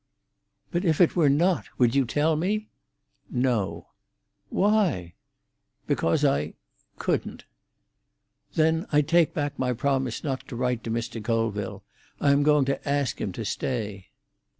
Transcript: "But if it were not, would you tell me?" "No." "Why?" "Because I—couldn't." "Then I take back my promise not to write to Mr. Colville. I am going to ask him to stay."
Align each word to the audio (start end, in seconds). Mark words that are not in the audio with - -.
"But 0.71 0.83
if 0.83 0.99
it 0.99 1.15
were 1.15 1.29
not, 1.29 1.65
would 1.77 1.93
you 1.93 2.05
tell 2.05 2.35
me?" 2.35 2.69
"No." 3.29 3.89
"Why?" 4.49 5.13
"Because 5.85 6.25
I—couldn't." 6.25 7.45
"Then 8.55 8.87
I 8.91 9.01
take 9.03 9.31
back 9.35 9.59
my 9.59 9.73
promise 9.73 10.23
not 10.23 10.47
to 10.47 10.55
write 10.55 10.83
to 10.85 10.89
Mr. 10.89 11.23
Colville. 11.23 11.83
I 12.19 12.31
am 12.31 12.41
going 12.41 12.65
to 12.65 12.89
ask 12.89 13.21
him 13.21 13.31
to 13.33 13.45
stay." 13.45 14.07